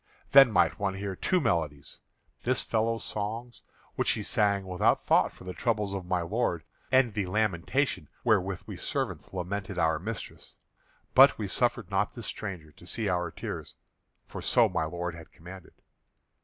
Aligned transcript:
Then 0.31 0.51
might 0.51 0.79
one 0.79 0.95
hear 0.95 1.15
two 1.15 1.39
melodies, 1.39 1.99
this 2.41 2.63
fellow's 2.63 3.03
songs, 3.03 3.61
which 3.93 4.09
he 4.13 4.23
sang 4.23 4.65
without 4.65 5.05
thought 5.05 5.31
for 5.31 5.43
the 5.43 5.53
troubles 5.53 5.93
of 5.93 6.07
my 6.07 6.21
lord 6.21 6.63
and 6.91 7.13
the 7.13 7.27
lamentation 7.27 8.09
wherewith 8.23 8.63
we 8.65 8.77
servants 8.77 9.31
lamented 9.31 9.77
our 9.77 9.99
mistress. 9.99 10.55
But 11.13 11.37
we 11.37 11.47
suffered 11.47 11.91
not 11.91 12.13
this 12.15 12.25
stranger 12.25 12.71
to 12.71 12.85
see 12.87 13.09
our 13.09 13.29
tears, 13.29 13.75
for 14.25 14.41
so 14.41 14.67
my 14.67 14.85
lord 14.85 15.13
had 15.13 15.31
commanded. 15.31 15.75